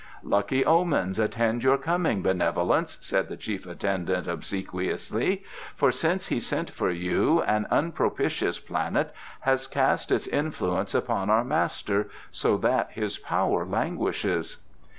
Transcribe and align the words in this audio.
"Lucky 0.23 0.65
omens 0.65 1.19
attend 1.19 1.63
your 1.63 1.77
coming, 1.77 2.23
benevolence," 2.23 2.97
said 3.01 3.29
the 3.29 3.37
chief 3.37 3.67
attendant 3.67 4.25
obsequiously; 4.27 5.43
"for 5.75 5.91
since 5.91 6.29
he 6.29 6.39
sent 6.39 6.71
for 6.71 6.89
you 6.89 7.43
an 7.43 7.67
unpropitious 7.69 8.57
planet 8.57 9.13
has 9.41 9.67
cast 9.67 10.11
its 10.11 10.25
influence 10.25 10.95
upon 10.95 11.29
our 11.29 11.43
master, 11.43 12.09
so 12.31 12.57
that 12.57 12.89
his 12.93 13.19
power 13.19 13.63
languishes." 13.63 14.57